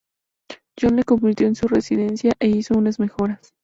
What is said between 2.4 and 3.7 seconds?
hizo unas mejoras.